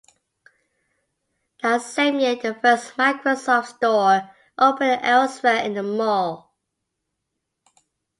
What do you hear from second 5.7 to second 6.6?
the mall.